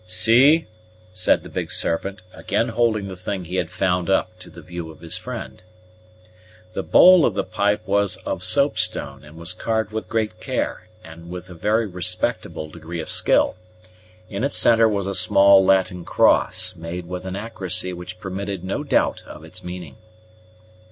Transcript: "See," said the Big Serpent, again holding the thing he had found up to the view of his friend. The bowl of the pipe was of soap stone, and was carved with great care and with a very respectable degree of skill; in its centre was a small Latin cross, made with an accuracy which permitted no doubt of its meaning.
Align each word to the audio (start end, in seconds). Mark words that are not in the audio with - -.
"See," 0.07 0.65
said 1.13 1.43
the 1.43 1.49
Big 1.49 1.71
Serpent, 1.71 2.23
again 2.33 2.69
holding 2.69 3.07
the 3.07 3.15
thing 3.15 3.45
he 3.45 3.57
had 3.57 3.69
found 3.69 4.09
up 4.09 4.39
to 4.39 4.49
the 4.49 4.63
view 4.63 4.89
of 4.89 5.01
his 5.01 5.15
friend. 5.15 5.61
The 6.73 6.81
bowl 6.81 7.23
of 7.23 7.35
the 7.35 7.43
pipe 7.43 7.85
was 7.85 8.15
of 8.25 8.43
soap 8.43 8.79
stone, 8.79 9.23
and 9.23 9.37
was 9.37 9.53
carved 9.53 9.91
with 9.91 10.09
great 10.09 10.39
care 10.39 10.87
and 11.03 11.29
with 11.29 11.51
a 11.51 11.53
very 11.53 11.85
respectable 11.85 12.67
degree 12.67 12.99
of 12.99 13.09
skill; 13.09 13.57
in 14.27 14.43
its 14.43 14.57
centre 14.57 14.89
was 14.89 15.05
a 15.05 15.13
small 15.13 15.63
Latin 15.63 16.03
cross, 16.03 16.75
made 16.75 17.05
with 17.07 17.23
an 17.27 17.35
accuracy 17.35 17.93
which 17.93 18.19
permitted 18.19 18.63
no 18.63 18.83
doubt 18.83 19.21
of 19.27 19.43
its 19.43 19.63
meaning. 19.63 19.97